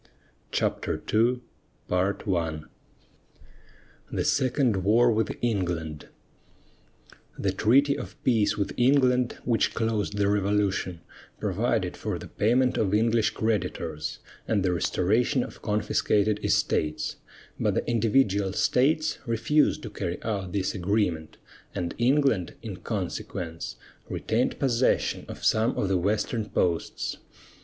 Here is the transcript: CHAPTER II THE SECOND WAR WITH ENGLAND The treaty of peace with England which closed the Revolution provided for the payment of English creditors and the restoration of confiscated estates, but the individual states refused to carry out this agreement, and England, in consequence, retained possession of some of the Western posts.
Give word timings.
CHAPTER 0.51 0.99
II 1.13 1.41
THE 1.87 2.65
SECOND 4.23 4.77
WAR 4.83 5.11
WITH 5.11 5.37
ENGLAND 5.43 6.07
The 7.37 7.51
treaty 7.51 7.95
of 7.99 8.23
peace 8.23 8.57
with 8.57 8.73
England 8.77 9.37
which 9.45 9.75
closed 9.75 10.17
the 10.17 10.27
Revolution 10.27 11.01
provided 11.39 11.95
for 11.95 12.17
the 12.17 12.27
payment 12.27 12.79
of 12.79 12.95
English 12.95 13.29
creditors 13.29 14.17
and 14.47 14.63
the 14.63 14.73
restoration 14.73 15.43
of 15.43 15.61
confiscated 15.61 16.43
estates, 16.43 17.17
but 17.59 17.75
the 17.75 17.87
individual 17.87 18.53
states 18.53 19.19
refused 19.27 19.83
to 19.83 19.91
carry 19.91 20.19
out 20.23 20.51
this 20.51 20.73
agreement, 20.73 21.37
and 21.75 21.93
England, 21.99 22.55
in 22.63 22.77
consequence, 22.77 23.75
retained 24.09 24.57
possession 24.57 25.25
of 25.27 25.45
some 25.45 25.77
of 25.77 25.89
the 25.89 25.97
Western 25.99 26.49
posts. 26.49 27.17